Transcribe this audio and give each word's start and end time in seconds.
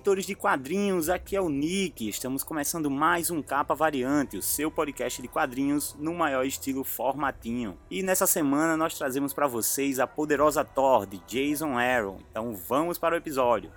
Leitores 0.00 0.24
de 0.24 0.34
quadrinhos, 0.34 1.10
aqui 1.10 1.36
é 1.36 1.40
o 1.42 1.50
Nick. 1.50 2.08
Estamos 2.08 2.42
começando 2.42 2.90
mais 2.90 3.30
um 3.30 3.42
Capa 3.42 3.74
Variante, 3.74 4.38
o 4.38 4.42
seu 4.42 4.70
podcast 4.70 5.20
de 5.20 5.28
quadrinhos 5.28 5.94
no 5.98 6.14
maior 6.14 6.46
estilo 6.46 6.82
formatinho. 6.82 7.76
E 7.90 8.02
nessa 8.02 8.26
semana 8.26 8.78
nós 8.78 8.96
trazemos 8.96 9.34
para 9.34 9.46
vocês 9.46 10.00
a 10.00 10.06
poderosa 10.06 10.64
Thor 10.64 11.04
de 11.04 11.18
Jason 11.26 11.76
Aaron. 11.76 12.16
Então 12.30 12.54
vamos 12.54 12.96
para 12.96 13.14
o 13.14 13.18
episódio. 13.18 13.70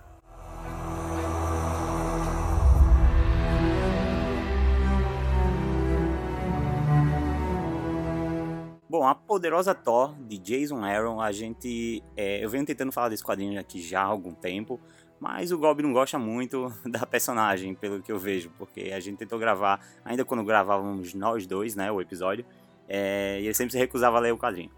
Bom, 8.94 9.08
a 9.08 9.16
poderosa 9.16 9.74
Thor 9.74 10.16
de 10.20 10.38
Jason 10.38 10.86
Aaron, 10.86 11.20
a 11.20 11.32
gente, 11.32 12.04
é, 12.16 12.46
eu 12.46 12.48
venho 12.48 12.64
tentando 12.64 12.92
falar 12.92 13.10
desse 13.10 13.24
quadrinho 13.24 13.60
aqui 13.60 13.82
já 13.82 14.02
há 14.02 14.06
algum 14.06 14.36
tempo. 14.36 14.80
Mas 15.20 15.52
o 15.52 15.58
Gob 15.58 15.82
não 15.82 15.94
gosta 15.94 16.20
muito 16.20 16.74
da 16.86 17.06
personagem, 17.06 17.74
pelo 17.74 18.02
que 18.02 18.12
eu 18.12 18.20
vejo, 18.20 18.52
porque 18.58 18.92
a 18.94 19.00
gente 19.00 19.18
tentou 19.18 19.40
gravar, 19.40 19.80
ainda 20.04 20.26
quando 20.26 20.44
gravávamos 20.44 21.14
nós 21.14 21.48
dois, 21.48 21.76
né, 21.76 21.92
o 21.92 22.02
episódio, 22.02 22.46
é, 22.88 23.40
e 23.42 23.46
ele 23.46 23.54
sempre 23.54 23.72
se 23.72 23.78
recusava 23.78 24.18
a 24.18 24.20
ler 24.20 24.34
o 24.34 24.38
quadrinho. 24.38 24.70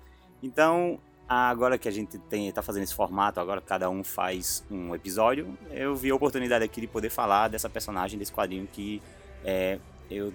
Então, 0.43 0.99
agora 1.27 1.77
que 1.77 1.87
a 1.87 1.91
gente 1.91 2.19
tem, 2.19 2.51
tá 2.51 2.61
fazendo 2.61 2.83
esse 2.83 2.93
formato, 2.93 3.39
agora 3.39 3.59
cada 3.59 3.89
um 3.89 4.03
faz 4.03 4.63
um 4.69 4.93
episódio, 4.93 5.57
eu 5.71 5.95
vi 5.95 6.11
a 6.11 6.15
oportunidade 6.15 6.63
aqui 6.63 6.81
de 6.81 6.87
poder 6.87 7.09
falar 7.09 7.47
dessa 7.47 7.69
personagem, 7.69 8.19
desse 8.19 8.31
quadrinho 8.31 8.67
que 8.67 9.01
é, 9.43 9.79
eu 10.09 10.31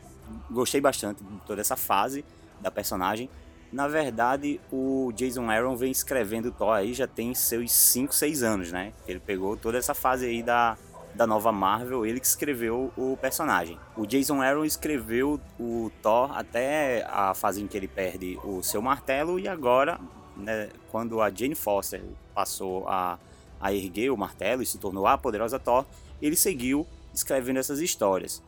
gostei 0.50 0.80
bastante 0.80 1.22
de 1.22 1.40
toda 1.46 1.60
essa 1.60 1.76
fase 1.76 2.24
da 2.60 2.70
personagem. 2.70 3.28
Na 3.72 3.86
verdade, 3.86 4.60
o 4.72 5.12
Jason 5.14 5.48
Aaron 5.48 5.76
vem 5.76 5.92
escrevendo 5.92 6.50
Thor 6.50 6.72
aí 6.72 6.92
já 6.92 7.06
tem 7.06 7.32
seus 7.34 7.70
5, 7.70 8.12
6 8.12 8.42
anos, 8.42 8.72
né? 8.72 8.92
Ele 9.06 9.20
pegou 9.20 9.56
toda 9.56 9.78
essa 9.78 9.94
fase 9.94 10.26
aí 10.26 10.42
da, 10.42 10.76
da 11.14 11.24
nova 11.24 11.52
Marvel, 11.52 12.04
ele 12.04 12.18
que 12.18 12.26
escreveu 12.26 12.92
o 12.96 13.16
personagem. 13.16 13.78
O 13.96 14.06
Jason 14.06 14.42
Aaron 14.42 14.64
escreveu 14.64 15.40
o 15.58 15.90
Thor 16.02 16.36
até 16.36 17.04
a 17.08 17.32
fase 17.32 17.62
em 17.62 17.68
que 17.68 17.76
ele 17.76 17.86
perde 17.86 18.36
o 18.42 18.60
seu 18.60 18.82
martelo 18.82 19.38
e 19.38 19.46
agora, 19.46 20.00
né, 20.36 20.70
quando 20.90 21.20
a 21.20 21.30
Jane 21.30 21.54
Foster 21.54 22.02
passou 22.34 22.88
a, 22.88 23.20
a 23.60 23.72
erguer 23.72 24.10
o 24.10 24.16
martelo 24.16 24.62
e 24.62 24.66
se 24.66 24.78
tornou 24.78 25.06
a 25.06 25.16
poderosa 25.16 25.60
Thor, 25.60 25.86
ele 26.20 26.34
seguiu 26.34 26.84
escrevendo 27.14 27.58
essas 27.58 27.78
histórias. 27.78 28.42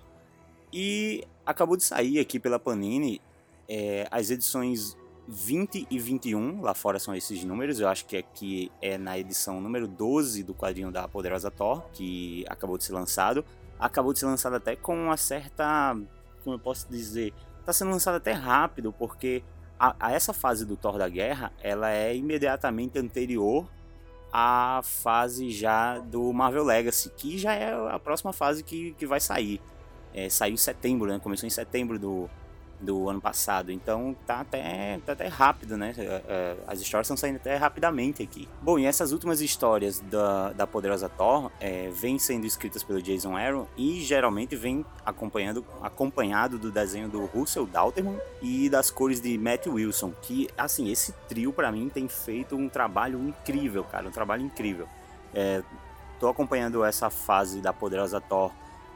E 0.73 1.23
acabou 1.47 1.77
de 1.77 1.85
sair 1.85 2.19
aqui 2.19 2.41
pela 2.41 2.59
Panini 2.59 3.21
é, 3.69 4.07
as 4.11 4.31
edições 4.31 4.97
20 5.29 5.87
e 5.91 5.99
21, 5.99 6.61
lá 6.61 6.75
fora 6.75 6.99
são 6.99 7.15
esses 7.15 7.45
números, 7.45 7.79
eu 7.79 7.89
acho 7.89 8.05
que 8.07 8.17
aqui 8.17 8.73
é 8.81 8.99
na 8.99 9.19
edição 9.19 9.61
número 9.61 9.87
12 9.87 10.43
do 10.43 10.55
quadrinho 10.55 10.91
da 10.91 11.07
Poderosa 11.07 11.51
Thor, 11.51 11.83
que 11.93 12.45
acabou 12.49 12.77
de 12.77 12.85
ser 12.85 12.93
lançado. 12.93 13.45
Acabou 13.79 14.13
de 14.13 14.19
ser 14.19 14.27
lançado 14.27 14.55
até 14.55 14.77
com 14.77 14.95
uma 14.95 15.17
certa, 15.17 15.97
como 16.43 16.57
eu 16.57 16.59
posso 16.59 16.89
dizer, 16.89 17.33
está 17.61 17.73
sendo 17.73 17.91
lançado 17.91 18.17
até 18.17 18.33
rápido, 18.33 18.93
porque 18.93 19.43
a, 19.79 19.95
a, 19.99 20.13
essa 20.13 20.33
fase 20.33 20.65
do 20.65 20.77
Thor 20.77 20.99
da 20.99 21.09
Guerra, 21.09 21.53
ela 21.61 21.91
é 21.91 22.15
imediatamente 22.15 22.99
anterior 22.99 23.69
à 24.33 24.81
fase 24.83 25.51
já 25.51 25.99
do 25.99 26.33
Marvel 26.33 26.65
Legacy, 26.65 27.11
que 27.17 27.39
já 27.39 27.55
é 27.55 27.73
a 27.73 27.99
próxima 27.99 28.33
fase 28.33 28.63
que, 28.63 28.93
que 28.93 29.07
vai 29.07 29.21
sair. 29.21 29.61
É, 30.15 30.29
saiu 30.29 30.55
em 30.55 30.59
setembro, 30.59 31.11
né? 31.11 31.19
Começou 31.19 31.47
em 31.47 31.51
setembro 31.51 31.99
do, 31.99 32.31
do 32.83 33.09
ano 33.09 33.21
passado. 33.21 33.71
Então 33.71 34.15
tá 34.27 34.41
até, 34.41 34.99
tá 35.07 35.13
até 35.13 35.29
rápido, 35.29 35.77
né? 35.77 35.95
É, 35.97 36.03
é, 36.03 36.57
as 36.67 36.81
histórias 36.81 37.07
estão 37.07 37.17
saindo 37.17 37.37
até 37.37 37.57
rapidamente 37.57 38.23
aqui. 38.23 38.49
Bom, 38.61 38.79
e 38.79 38.85
essas 38.85 39.13
últimas 39.13 39.41
histórias 39.41 40.01
da, 40.01 40.53
da 40.53 40.67
Poderosa 40.67 41.09
Thor 41.09 41.51
é, 41.61 41.89
vêm 41.91 42.19
sendo 42.19 42.47
escritas 42.47 42.83
pelo 42.83 43.01
Jason 43.01 43.37
Aaron 43.37 43.67
e 43.77 44.01
geralmente 44.01 44.57
vem 44.57 44.85
acompanhando, 45.07 45.65
acompanhado 45.81 46.59
do 46.59 46.71
desenho 46.71 47.09
do 47.09 47.25
Russell 47.25 47.67
Dalterman 47.67 48.19
e 48.43 48.69
das 48.69 48.91
cores 48.91 49.21
de 49.21 49.39
Matt 49.39 49.67
Wilson. 49.67 50.13
Que, 50.21 50.49
assim, 50.59 50.91
esse 50.91 51.13
trio 51.29 51.53
para 51.53 51.71
mim 51.71 51.89
tem 51.89 52.09
feito 52.09 52.57
um 52.57 52.69
trabalho 52.69 53.21
incrível, 53.21 53.85
cara. 53.85 54.09
Um 54.09 54.13
trabalho 54.13 54.43
incrível. 54.43 54.89
É, 55.33 55.63
tô 56.19 56.29
acompanhando 56.29 56.85
essa 56.85 57.09
fase 57.09 57.61
da 57.61 57.73
Poderosa 57.73 58.21
Thor 58.21 58.51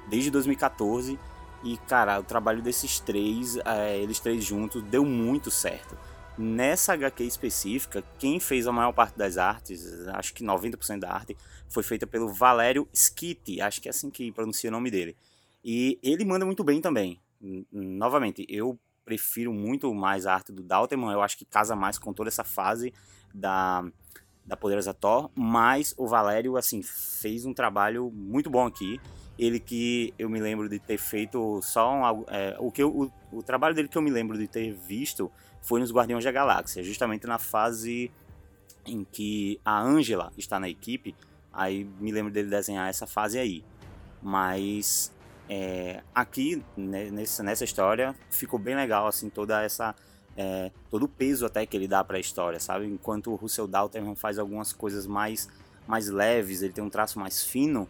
desde 0.08 0.30
2014 0.30 1.18
e, 1.62 1.76
cara, 1.78 2.20
o 2.20 2.22
trabalho 2.22 2.62
desses 2.62 3.00
três, 3.00 3.56
é, 3.64 3.98
eles 3.98 4.20
três 4.20 4.44
juntos, 4.44 4.82
deu 4.82 5.04
muito 5.04 5.50
certo. 5.50 5.96
Nessa 6.38 6.92
HQ 6.92 7.24
específica, 7.24 8.04
quem 8.18 8.38
fez 8.38 8.66
a 8.66 8.72
maior 8.72 8.92
parte 8.92 9.16
das 9.16 9.38
artes, 9.38 10.06
acho 10.08 10.34
que 10.34 10.44
90% 10.44 10.98
da 10.98 11.10
arte, 11.10 11.36
foi 11.68 11.82
feita 11.82 12.06
pelo 12.06 12.28
Valério 12.28 12.86
Schitti, 12.92 13.60
acho 13.60 13.80
que 13.80 13.88
é 13.88 13.90
assim 13.90 14.10
que 14.10 14.30
pronuncia 14.30 14.68
o 14.68 14.72
nome 14.72 14.90
dele. 14.90 15.16
E 15.64 15.98
ele 16.02 16.24
manda 16.24 16.44
muito 16.44 16.62
bem 16.62 16.80
também. 16.80 17.20
Novamente, 17.72 18.46
eu 18.48 18.78
prefiro 19.04 19.52
muito 19.52 19.92
mais 19.94 20.26
a 20.26 20.34
arte 20.34 20.52
do 20.52 20.62
Dalterman, 20.62 21.12
eu 21.12 21.22
acho 21.22 21.38
que 21.38 21.44
casa 21.44 21.74
mais 21.74 21.98
com 21.98 22.12
toda 22.12 22.28
essa 22.28 22.44
fase 22.44 22.92
da, 23.32 23.84
da 24.44 24.56
Poderosa 24.56 24.92
Thor, 24.92 25.30
mas 25.34 25.94
o 25.96 26.06
Valério, 26.06 26.56
assim, 26.56 26.82
fez 26.82 27.46
um 27.46 27.54
trabalho 27.54 28.10
muito 28.12 28.50
bom 28.50 28.66
aqui. 28.66 29.00
Ele 29.38 29.60
que 29.60 30.14
eu 30.18 30.30
me 30.30 30.40
lembro 30.40 30.68
de 30.68 30.78
ter 30.78 30.96
feito 30.96 31.60
só 31.62 31.92
um, 31.92 32.24
é, 32.28 32.56
o 32.58 32.70
que 32.70 32.82
eu, 32.82 32.88
o, 32.88 33.38
o, 33.38 33.42
trabalho 33.42 33.74
dele 33.74 33.88
que 33.88 33.98
eu 33.98 34.02
me 34.02 34.10
lembro 34.10 34.38
de 34.38 34.48
ter 34.48 34.72
visto 34.72 35.30
foi 35.60 35.78
nos 35.78 35.92
Guardiões 35.92 36.24
da 36.24 36.32
Galáxia, 36.32 36.82
justamente 36.82 37.26
na 37.26 37.38
fase 37.38 38.10
em 38.86 39.04
que 39.04 39.60
a 39.64 39.80
Angela 39.80 40.32
está 40.38 40.58
na 40.58 40.68
equipe. 40.68 41.14
Aí 41.52 41.84
me 42.00 42.12
lembro 42.12 42.32
dele 42.32 42.48
desenhar 42.48 42.88
essa 42.88 43.06
fase 43.06 43.38
aí. 43.38 43.64
Mas 44.22 45.12
é, 45.48 46.02
aqui 46.14 46.62
né, 46.76 47.10
nessa, 47.10 47.42
nessa 47.42 47.64
história 47.64 48.14
ficou 48.30 48.58
bem 48.58 48.74
legal 48.74 49.06
assim 49.06 49.28
toda 49.28 49.62
essa 49.62 49.94
é, 50.36 50.70
todo 50.90 51.04
o 51.04 51.08
peso 51.08 51.46
até 51.46 51.64
que 51.64 51.76
ele 51.76 51.88
dá 51.88 52.04
para 52.04 52.16
a 52.16 52.20
história, 52.20 52.60
sabe? 52.60 52.86
Enquanto 52.86 53.30
o 53.30 53.36
Russell 53.36 53.66
Dalton 53.66 54.14
faz 54.14 54.38
algumas 54.38 54.72
coisas 54.72 55.06
mais 55.06 55.48
mais 55.86 56.08
leves, 56.08 56.62
ele 56.62 56.72
tem 56.72 56.82
um 56.82 56.90
traço 56.90 57.18
mais 57.18 57.44
fino 57.44 57.88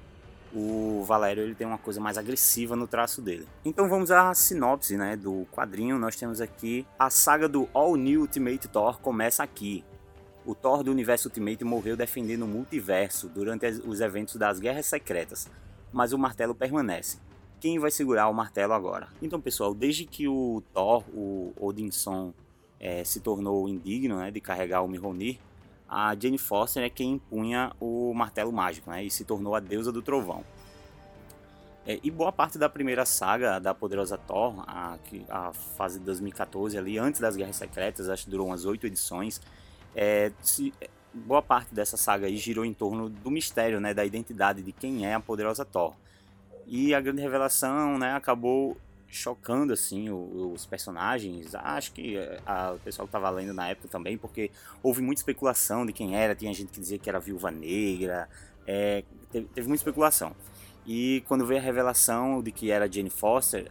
o 0.54 1.02
Valério 1.04 1.42
ele 1.42 1.54
tem 1.54 1.66
uma 1.66 1.78
coisa 1.78 2.00
mais 2.00 2.16
agressiva 2.16 2.76
no 2.76 2.86
traço 2.86 3.20
dele. 3.20 3.46
Então 3.64 3.88
vamos 3.88 4.10
à 4.10 4.34
sinopse 4.34 4.96
né, 4.96 5.16
do 5.16 5.46
quadrinho. 5.52 5.98
Nós 5.98 6.16
temos 6.16 6.40
aqui 6.40 6.86
a 6.98 7.10
saga 7.10 7.48
do 7.48 7.68
All 7.72 7.96
New 7.96 8.22
Ultimate 8.22 8.68
Thor 8.68 9.00
começa 9.00 9.42
aqui. 9.42 9.84
O 10.44 10.54
Thor 10.54 10.82
do 10.82 10.90
universo 10.90 11.28
Ultimate 11.28 11.64
morreu 11.64 11.96
defendendo 11.96 12.42
o 12.42 12.48
multiverso 12.48 13.28
durante 13.28 13.66
os 13.66 14.00
eventos 14.00 14.36
das 14.36 14.60
Guerras 14.60 14.86
Secretas, 14.86 15.50
mas 15.92 16.12
o 16.12 16.18
martelo 16.18 16.54
permanece. 16.54 17.18
Quem 17.58 17.78
vai 17.78 17.90
segurar 17.90 18.28
o 18.28 18.34
martelo 18.34 18.72
agora? 18.72 19.08
Então, 19.20 19.40
pessoal, 19.40 19.74
desde 19.74 20.04
que 20.04 20.28
o 20.28 20.62
Thor, 20.72 21.02
o 21.12 21.52
Odinson, 21.56 22.32
é, 22.78 23.02
se 23.02 23.18
tornou 23.20 23.68
indigno 23.68 24.18
né, 24.18 24.30
de 24.30 24.40
carregar 24.40 24.82
o 24.82 24.88
Mjolnir, 24.88 25.38
a 25.88 26.14
Jane 26.18 26.38
Foster 26.38 26.82
é 26.82 26.90
quem 26.90 27.12
impunha 27.12 27.72
o 27.80 28.12
martelo 28.14 28.52
mágico 28.52 28.90
né, 28.90 29.04
e 29.04 29.10
se 29.10 29.24
tornou 29.24 29.54
a 29.54 29.60
deusa 29.60 29.92
do 29.92 30.02
trovão. 30.02 30.44
É, 31.86 32.00
e 32.02 32.10
boa 32.10 32.32
parte 32.32 32.58
da 32.58 32.68
primeira 32.68 33.06
saga 33.06 33.60
da 33.60 33.72
Poderosa 33.72 34.18
Thor, 34.18 34.64
a, 34.66 34.98
a 35.30 35.52
fase 35.52 36.00
de 36.00 36.04
2014 36.04 36.76
ali, 36.76 36.98
antes 36.98 37.20
das 37.20 37.36
Guerras 37.36 37.56
Secretas, 37.56 38.08
acho 38.08 38.24
que 38.24 38.30
durou 38.30 38.48
umas 38.48 38.64
oito 38.64 38.86
edições, 38.86 39.40
é, 39.94 40.32
se, 40.42 40.74
boa 41.14 41.40
parte 41.40 41.72
dessa 41.72 41.96
saga 41.96 42.28
girou 42.30 42.64
em 42.64 42.74
torno 42.74 43.08
do 43.08 43.30
mistério, 43.30 43.80
né, 43.80 43.94
da 43.94 44.04
identidade 44.04 44.62
de 44.62 44.72
quem 44.72 45.06
é 45.06 45.14
a 45.14 45.20
Poderosa 45.20 45.64
Thor. 45.64 45.94
E 46.66 46.92
a 46.92 47.00
grande 47.00 47.22
revelação, 47.22 47.96
né, 47.96 48.14
acabou 48.14 48.76
chocando 49.08 49.72
assim 49.72 50.10
os 50.10 50.66
personagens. 50.66 51.54
Acho 51.54 51.92
que 51.92 52.16
eh, 52.16 52.40
a, 52.44 52.72
o 52.72 52.78
pessoal 52.78 53.06
estava 53.06 53.30
lendo 53.30 53.52
na 53.52 53.68
época 53.68 53.88
também, 53.88 54.18
porque 54.18 54.50
houve 54.82 55.00
muita 55.02 55.20
especulação 55.20 55.86
de 55.86 55.92
quem 55.92 56.16
era. 56.16 56.34
Tinha 56.34 56.52
gente 56.52 56.72
que 56.72 56.80
dizia 56.80 56.98
que 56.98 57.08
era 57.08 57.18
Viúva 57.18 57.50
Negra. 57.50 58.28
É, 58.66 59.04
teve, 59.30 59.46
teve, 59.46 59.68
muita 59.68 59.80
especulação. 59.80 60.34
E 60.86 61.22
quando 61.26 61.46
veio 61.46 61.60
a 61.60 61.62
revelação 61.62 62.42
de 62.42 62.52
que 62.52 62.70
era 62.70 62.90
Jane 62.90 63.10
Foster, 63.10 63.70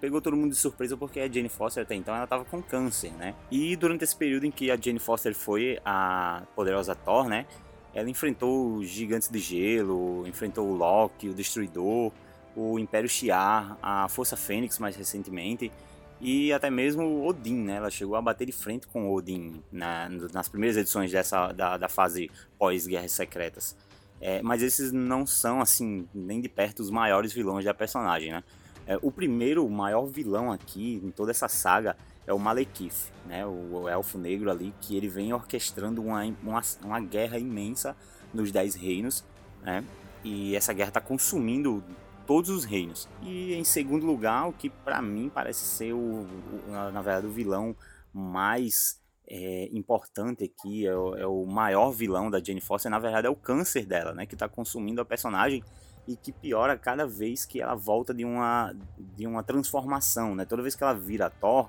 pegou 0.00 0.20
todo 0.20 0.36
mundo 0.36 0.50
de 0.50 0.56
surpresa 0.56 0.96
porque 0.96 1.20
a 1.20 1.28
Jane 1.28 1.48
Foster 1.48 1.82
até 1.82 1.94
então 1.94 2.14
ela 2.14 2.24
estava 2.24 2.44
com 2.44 2.62
câncer, 2.62 3.12
né? 3.12 3.34
E 3.50 3.74
durante 3.76 4.04
esse 4.04 4.14
período 4.14 4.46
em 4.46 4.50
que 4.50 4.70
a 4.70 4.76
Jane 4.76 4.98
Foster 4.98 5.34
foi 5.34 5.78
a 5.84 6.42
poderosa 6.54 6.94
Thor, 6.94 7.28
né? 7.28 7.46
Ela 7.94 8.08
enfrentou 8.08 8.76
os 8.76 8.88
gigantes 8.88 9.28
de 9.28 9.38
gelo, 9.38 10.26
enfrentou 10.26 10.66
o 10.68 10.74
Loki, 10.74 11.28
o 11.28 11.34
Destruidor, 11.34 12.10
o 12.56 12.78
Império 12.78 13.08
Shi'ar, 13.08 13.78
a 13.82 14.08
Força 14.08 14.36
Fênix 14.36 14.78
mais 14.78 14.96
recentemente 14.96 15.72
e 16.20 16.52
até 16.52 16.70
mesmo 16.70 17.26
Odin, 17.26 17.56
né? 17.56 17.76
Ela 17.76 17.90
chegou 17.90 18.14
a 18.14 18.22
bater 18.22 18.46
de 18.46 18.52
frente 18.52 18.86
com 18.86 19.12
Odin 19.12 19.62
na, 19.72 20.08
nas 20.32 20.48
primeiras 20.48 20.76
edições 20.76 21.10
dessa 21.10 21.52
da, 21.52 21.76
da 21.76 21.88
fase 21.88 22.30
pós-Guerras 22.58 23.12
Secretas. 23.12 23.76
É, 24.20 24.40
mas 24.40 24.62
esses 24.62 24.92
não 24.92 25.26
são 25.26 25.60
assim 25.60 26.08
nem 26.14 26.40
de 26.40 26.48
perto 26.48 26.80
os 26.80 26.90
maiores 26.90 27.32
vilões 27.32 27.64
da 27.64 27.74
personagem, 27.74 28.30
né? 28.30 28.44
É, 28.86 28.98
o 29.02 29.10
primeiro 29.10 29.68
maior 29.68 30.06
vilão 30.06 30.52
aqui 30.52 31.00
em 31.02 31.10
toda 31.10 31.30
essa 31.30 31.48
saga 31.48 31.96
é 32.26 32.32
o 32.32 32.38
Malekith, 32.38 33.10
né? 33.26 33.44
O, 33.44 33.82
o 33.82 33.88
elfo 33.88 34.16
negro 34.16 34.50
ali 34.50 34.72
que 34.80 34.96
ele 34.96 35.08
vem 35.08 35.32
orquestrando 35.32 36.02
uma, 36.02 36.22
uma, 36.42 36.62
uma 36.84 37.00
guerra 37.00 37.38
imensa 37.38 37.96
nos 38.32 38.52
Dez 38.52 38.74
Reinos, 38.74 39.24
né? 39.62 39.84
e 40.24 40.54
essa 40.54 40.72
guerra 40.72 40.88
está 40.88 41.00
consumindo 41.00 41.82
todos 42.32 42.48
os 42.48 42.64
reinos. 42.64 43.06
E 43.20 43.52
em 43.52 43.62
segundo 43.62 44.06
lugar, 44.06 44.48
o 44.48 44.54
que 44.54 44.70
para 44.70 45.02
mim 45.02 45.30
parece 45.32 45.66
ser 45.66 45.92
o, 45.92 45.98
o, 45.98 46.90
na 46.90 47.02
verdade 47.02 47.26
o 47.26 47.30
vilão 47.30 47.76
mais 48.10 48.98
é, 49.28 49.68
importante 49.70 50.42
aqui, 50.42 50.86
é 50.86 50.96
o, 50.96 51.14
é 51.14 51.26
o, 51.26 51.44
maior 51.44 51.90
vilão 51.90 52.30
da 52.30 52.42
Jane 52.42 52.62
Foster, 52.62 52.90
na 52.90 52.98
verdade 52.98 53.26
é 53.26 53.30
o 53.30 53.36
câncer 53.36 53.84
dela, 53.84 54.14
né, 54.14 54.24
que 54.24 54.34
está 54.34 54.48
consumindo 54.48 55.02
a 55.02 55.04
personagem 55.04 55.62
e 56.08 56.16
que 56.16 56.32
piora 56.32 56.78
cada 56.78 57.06
vez 57.06 57.44
que 57.44 57.60
ela 57.60 57.74
volta 57.74 58.14
de 58.14 58.24
uma, 58.24 58.74
de 58.98 59.26
uma 59.26 59.42
transformação, 59.42 60.34
né? 60.34 60.46
Toda 60.46 60.62
vez 60.62 60.74
que 60.74 60.82
ela 60.82 60.94
vira 60.94 61.28
Thor 61.28 61.68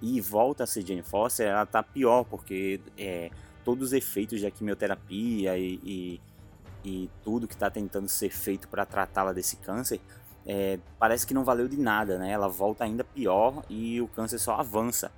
e 0.00 0.22
volta 0.22 0.64
a 0.64 0.66
ser 0.66 0.86
Jane 0.86 1.02
Foster, 1.02 1.48
ela 1.48 1.66
tá 1.66 1.82
pior, 1.82 2.24
porque 2.24 2.80
é, 2.96 3.30
todos 3.62 3.88
os 3.88 3.92
efeitos 3.92 4.40
da 4.40 4.50
quimioterapia 4.50 5.58
e, 5.58 5.78
e, 5.84 6.20
e 6.84 7.10
tudo 7.22 7.48
que 7.48 7.54
está 7.54 7.70
tentando 7.70 8.08
ser 8.08 8.30
feito 8.30 8.68
para 8.68 8.84
tratá-la 8.86 9.32
desse 9.32 9.56
câncer 9.56 10.00
é, 10.48 10.78
parece 10.98 11.26
que 11.26 11.34
não 11.34 11.44
valeu 11.44 11.68
de 11.68 11.76
nada, 11.76 12.18
né? 12.18 12.30
Ela 12.30 12.48
volta 12.48 12.82
ainda 12.82 13.04
pior 13.04 13.62
e 13.68 14.00
o 14.00 14.08
câncer 14.08 14.38
só 14.38 14.54
avança. 14.54 15.12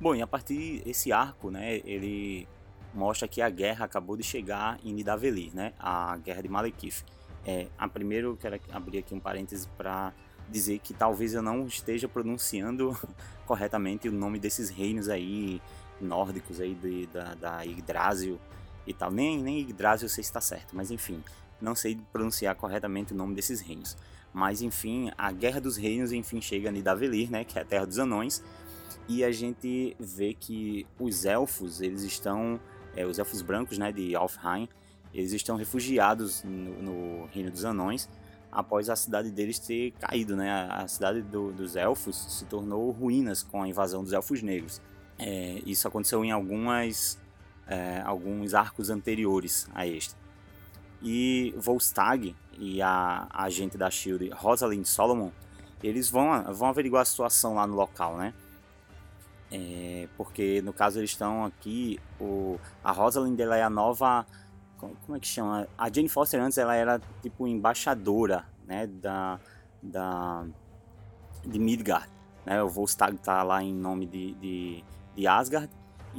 Bom, 0.00 0.16
e 0.16 0.20
a 0.20 0.26
partir 0.26 0.82
desse 0.84 1.12
arco, 1.12 1.48
né, 1.48 1.76
ele 1.84 2.48
mostra 2.92 3.28
que 3.28 3.40
a 3.40 3.48
guerra 3.48 3.84
acabou 3.84 4.16
de 4.16 4.24
chegar 4.24 4.78
em 4.84 4.92
Nidavellir, 4.92 5.54
né? 5.54 5.72
A 5.78 6.16
guerra 6.16 6.42
de 6.42 6.48
Malekith. 6.48 7.04
É, 7.46 7.68
a 7.78 7.88
primeiro 7.88 8.30
eu 8.30 8.36
quero 8.36 8.60
abrir 8.72 8.98
aqui 8.98 9.14
um 9.14 9.20
parêntese 9.20 9.68
para 9.76 10.12
dizer 10.48 10.80
que 10.80 10.92
talvez 10.92 11.34
eu 11.34 11.42
não 11.42 11.64
esteja 11.66 12.08
pronunciando 12.08 12.96
corretamente 13.46 14.08
o 14.08 14.12
nome 14.12 14.40
desses 14.40 14.70
reinos 14.70 15.08
aí 15.08 15.62
nórdicos 16.00 16.60
aí 16.60 16.74
de, 16.74 17.06
da, 17.06 17.34
da 17.34 17.62
Yggdrasil 17.62 18.40
e 18.88 18.94
tal. 18.94 19.10
Nem, 19.10 19.42
nem 19.42 19.60
Yggdrasil 19.60 20.06
eu 20.06 20.08
sei 20.08 20.24
se 20.24 20.30
está 20.30 20.40
certo, 20.40 20.74
mas 20.74 20.90
enfim, 20.90 21.22
não 21.60 21.74
sei 21.74 21.98
pronunciar 22.12 22.54
corretamente 22.56 23.12
o 23.12 23.16
nome 23.16 23.34
desses 23.34 23.60
reinos. 23.60 23.96
Mas 24.32 24.62
enfim, 24.62 25.10
a 25.16 25.30
Guerra 25.32 25.60
dos 25.60 25.76
Reinos 25.76 26.12
enfim 26.12 26.40
chega 26.40 26.68
a 26.68 26.72
Nidavellir, 26.72 27.30
né, 27.30 27.44
que 27.44 27.58
é 27.58 27.62
a 27.62 27.64
Terra 27.64 27.86
dos 27.86 27.98
Anões, 27.98 28.42
e 29.08 29.24
a 29.24 29.30
gente 29.30 29.96
vê 29.98 30.34
que 30.34 30.86
os 30.98 31.24
elfos, 31.24 31.80
eles 31.80 32.02
estão, 32.02 32.60
é, 32.94 33.06
os 33.06 33.18
elfos 33.18 33.42
brancos, 33.42 33.78
né, 33.78 33.90
de 33.90 34.14
Alfheim, 34.14 34.68
eles 35.12 35.32
estão 35.32 35.56
refugiados 35.56 36.42
no, 36.44 36.82
no, 36.82 37.26
Reino 37.26 37.50
dos 37.50 37.64
Anões 37.64 38.08
após 38.52 38.90
a 38.90 38.96
cidade 38.96 39.30
deles 39.30 39.58
ter 39.58 39.92
caído, 39.92 40.36
né? 40.36 40.68
A 40.70 40.86
cidade 40.86 41.22
do, 41.22 41.52
dos 41.52 41.76
elfos 41.76 42.16
se 42.38 42.44
tornou 42.44 42.90
ruínas 42.90 43.42
com 43.42 43.62
a 43.62 43.68
invasão 43.68 44.02
dos 44.02 44.12
elfos 44.12 44.42
negros. 44.42 44.80
É, 45.18 45.60
isso 45.66 45.88
aconteceu 45.88 46.24
em 46.24 46.30
algumas, 46.30 47.18
é, 47.68 48.02
alguns 48.04 48.54
arcos 48.54 48.90
anteriores 48.90 49.68
a 49.74 49.86
este. 49.86 50.14
E 51.02 51.54
Volstagg 51.56 52.34
e 52.58 52.82
a, 52.82 53.26
a 53.30 53.44
agente 53.44 53.78
da 53.78 53.90
SHIELD, 53.90 54.30
Rosalind 54.30 54.84
Solomon, 54.84 55.30
eles 55.82 56.08
vão, 56.10 56.42
vão 56.52 56.68
averiguar 56.68 57.02
a 57.02 57.04
situação 57.04 57.54
lá 57.54 57.66
no 57.66 57.76
local, 57.76 58.16
né? 58.16 58.34
É, 59.50 60.08
porque 60.16 60.60
no 60.62 60.72
caso 60.72 60.98
eles 60.98 61.10
estão 61.10 61.44
aqui, 61.44 62.00
o, 62.20 62.58
a 62.82 62.92
Rosalind 62.92 63.38
ela 63.38 63.56
é 63.56 63.62
a 63.62 63.70
nova 63.70 64.26
como 64.78 65.16
é 65.16 65.20
que 65.20 65.26
chama? 65.26 65.66
A 65.76 65.90
Jane 65.92 66.08
Foster 66.08 66.40
antes 66.40 66.56
ela 66.56 66.74
era 66.74 67.00
tipo 67.20 67.46
embaixadora, 67.46 68.44
né, 68.66 68.86
da, 68.86 69.40
da 69.82 70.46
de 71.44 71.58
Midgard, 71.58 72.08
né? 72.46 72.62
O 72.62 72.68
Volstagg 72.68 73.16
tá 73.18 73.42
lá 73.42 73.62
em 73.62 73.74
nome 73.74 74.06
de, 74.06 74.34
de, 74.34 74.84
de 75.16 75.26
Asgard 75.26 75.68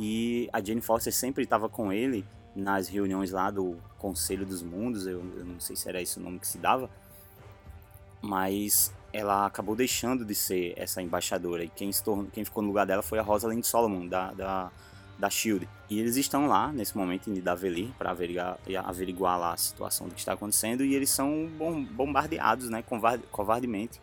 e 0.01 0.49
a 0.53 0.63
Jane 0.63 0.79
Foster 0.79 1.13
sempre 1.13 1.43
estava 1.43 1.67
com 1.67 1.91
ele 1.91 2.25
nas 2.55 2.87
reuniões 2.87 3.31
lá 3.31 3.51
do 3.51 3.75
Conselho 3.97 4.45
dos 4.45 4.63
Mundos, 4.63 5.05
eu, 5.05 5.21
eu, 5.35 5.45
não 5.45 5.59
sei 5.59 5.75
se 5.75 5.89
era 5.89 6.01
esse 6.01 6.17
o 6.17 6.21
nome 6.21 6.39
que 6.39 6.47
se 6.47 6.57
dava, 6.57 6.89
mas 8.21 8.93
ela 9.11 9.45
acabou 9.45 9.75
deixando 9.75 10.23
de 10.23 10.33
ser 10.33 10.73
essa 10.77 11.01
embaixadora 11.01 11.65
e 11.65 11.67
quem, 11.67 11.91
tornou, 11.91 12.27
quem 12.31 12.45
ficou 12.45 12.63
no 12.63 12.69
lugar 12.69 12.85
dela 12.85 13.03
foi 13.03 13.19
a 13.19 13.21
Rosalind 13.21 13.63
Solomon 13.63 14.07
da, 14.07 14.31
da 14.31 14.71
da 15.19 15.29
Shield. 15.29 15.67
E 15.89 15.99
eles 15.99 16.15
estão 16.15 16.47
lá 16.47 16.71
nesse 16.71 16.97
momento 16.97 17.29
em 17.29 17.33
Nidavellir 17.33 17.89
para 17.97 18.11
averiguar, 18.11 18.57
averiguar 18.85 19.37
lá 19.37 19.53
a 19.53 19.57
situação 19.57 20.07
do 20.07 20.13
que 20.13 20.19
está 20.21 20.31
acontecendo 20.31 20.81
e 20.85 20.95
eles 20.95 21.09
são 21.09 21.49
bombardeados, 21.91 22.69
né, 22.69 22.81
covardemente 23.29 23.99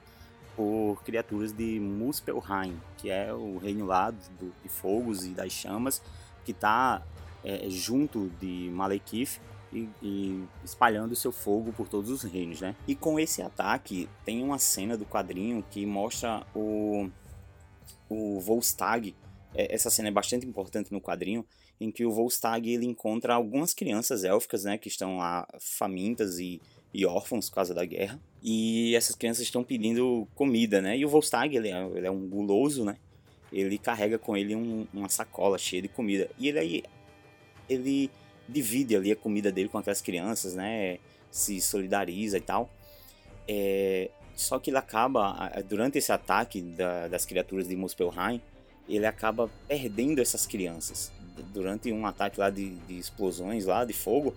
por 0.57 1.03
criaturas 1.05 1.53
de 1.53 1.79
Muspelheim, 1.79 2.81
que 2.97 3.11
é 3.11 3.33
o 3.33 3.59
reino 3.59 3.85
lá 3.85 4.11
do, 4.11 4.53
de 4.63 4.69
fogos 4.69 5.25
e 5.25 5.31
das 5.31 5.53
chamas, 5.53 6.03
que 6.45 6.53
está 6.53 7.03
é, 7.45 7.69
junto 7.69 8.31
de 8.41 8.71
Malekith 8.73 9.39
e, 9.73 9.89
e, 10.03 10.45
espalhando 10.65 11.15
seu 11.15 11.31
fogo 11.31 11.73
por 11.73 11.87
todos 11.87 12.11
os 12.11 12.23
reinos, 12.23 12.61
né? 12.61 12.75
E 12.89 12.95
com 12.95 13.21
esse 13.21 13.43
ataque 13.43 14.09
tem 14.25 14.43
uma 14.43 14.59
cena 14.59 14.97
do 14.97 15.05
quadrinho 15.05 15.65
que 15.71 15.85
mostra 15.85 16.47
o 16.55 17.09
o 18.09 18.39
Volstagg 18.39 19.15
é, 19.57 19.75
essa 19.75 19.91
cena 19.91 20.09
é 20.09 20.13
bastante 20.13 20.47
importante 20.47 20.93
no 20.93 21.01
quadrinho, 21.01 21.45
em 21.81 21.91
que 21.91 22.05
o 22.05 22.13
Volstagg 22.13 22.71
ele 22.71 22.87
encontra 22.87 23.35
algumas 23.35 23.73
crianças 23.73 24.23
élficas, 24.23 24.65
né, 24.65 24.77
que 24.77 24.89
estão 24.89 25.17
lá 25.17 25.49
famintas 25.59 26.39
e, 26.39 26.61
e 26.97 27.05
órfãos 27.05 27.49
por 27.51 27.57
causa 27.57 27.75
da 27.75 27.85
guerra, 27.85 28.19
e 28.43 28.95
essas 28.97 29.15
crianças 29.15 29.43
estão 29.43 29.63
pedindo 29.63 30.27
comida, 30.35 30.81
né, 30.81 30.97
e 30.97 31.05
o 31.05 31.09
Volstagg 31.09 31.55
ele 31.55 31.69
é, 31.69 31.87
ele 31.95 32.07
é 32.07 32.11
um 32.11 32.27
guloso, 32.27 32.85
né, 32.85 32.97
ele 33.53 33.77
carrega 33.77 34.19
com 34.19 34.37
ele 34.37 34.57
um, 34.57 34.87
uma 34.95 35.09
sacola 35.09 35.59
cheia 35.59 35.83
de 35.83 35.89
comida, 35.89 36.31
e 36.39 36.49
ele 36.49 36.59
aí, 36.59 36.83
ele 37.69 38.11
divide 38.49 38.97
ali 38.97 39.13
a 39.13 39.17
comida 39.17 39.53
dele 39.53 39.69
com 39.69 39.77
aquelas 39.77 40.01
crianças, 40.01 40.55
né, 40.55 40.99
se 41.31 41.61
solidariza 41.61 42.39
e 42.39 42.41
tal, 42.41 42.71
é, 43.47 44.11
só 44.35 44.59
que 44.59 44.71
ele 44.71 44.79
acaba, 44.79 45.51
durante 45.69 45.99
esse 45.99 46.13
ataque 46.13 46.61
da, 46.61 47.09
das 47.09 47.25
criaturas 47.25 47.69
de 47.69 47.77
Muspelheim, 47.77 48.41
ele 48.89 49.07
acaba 49.07 49.51
perdendo 49.67 50.21
essas 50.21 50.47
crianças. 50.47 51.11
Durante 51.53 51.91
um 51.93 52.07
ataque 52.07 52.39
lá 52.39 52.51
de, 52.51 52.77
de 52.87 52.99
explosões 52.99 53.65
lá, 53.65 53.85
de 53.85 53.93
fogo, 53.93 54.35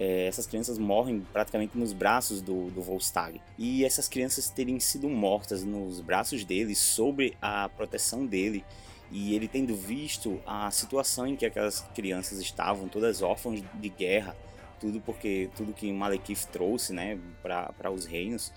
é, 0.00 0.28
essas 0.28 0.46
crianças 0.46 0.78
morrem 0.78 1.26
praticamente 1.32 1.76
nos 1.76 1.92
braços 1.92 2.40
do, 2.40 2.70
do 2.70 2.80
Volstagg. 2.80 3.40
E 3.58 3.84
essas 3.84 4.08
crianças 4.08 4.48
terem 4.48 4.78
sido 4.78 5.08
mortas 5.08 5.64
nos 5.64 6.00
braços 6.00 6.44
dele, 6.44 6.76
sob 6.76 7.36
a 7.42 7.68
proteção 7.68 8.24
dele, 8.24 8.64
e 9.10 9.34
ele 9.34 9.48
tendo 9.48 9.74
visto 9.74 10.40
a 10.46 10.70
situação 10.70 11.26
em 11.26 11.34
que 11.34 11.44
aquelas 11.44 11.80
crianças 11.96 12.38
estavam, 12.38 12.86
todas 12.86 13.22
órfãs 13.22 13.60
de 13.74 13.88
guerra, 13.88 14.36
tudo 14.80 15.00
porque 15.00 15.50
tudo 15.56 15.72
que 15.72 15.92
Malekith 15.92 16.46
trouxe 16.52 16.92
né, 16.92 17.18
para 17.42 17.90
os 17.90 18.04
reinos, 18.06 18.52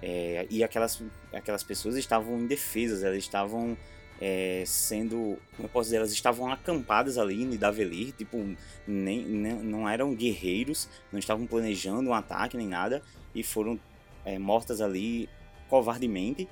é, 0.00 0.46
e 0.48 0.62
aquelas, 0.62 1.02
aquelas 1.32 1.64
pessoas 1.64 1.96
estavam 1.96 2.38
indefesas, 2.38 3.02
elas 3.02 3.18
estavam 3.18 3.76
é, 4.20 4.62
sendo, 4.66 5.38
como 5.56 5.66
eu 5.66 5.68
posso 5.68 5.86
dizer, 5.86 5.96
elas 5.96 6.12
estavam 6.12 6.50
acampadas 6.50 7.18
ali 7.18 7.42
em 7.42 7.46
Nidavellir, 7.46 8.12
tipo, 8.12 8.38
nem, 8.86 9.22
nem, 9.22 9.54
não 9.54 9.88
eram 9.88 10.14
guerreiros, 10.14 10.88
não 11.12 11.18
estavam 11.18 11.46
planejando 11.46 12.10
um 12.10 12.14
ataque 12.14 12.56
nem 12.56 12.68
nada, 12.68 13.02
e 13.34 13.42
foram 13.42 13.78
é, 14.24 14.38
mortas 14.38 14.80
ali 14.80 15.28
covardemente. 15.68 16.48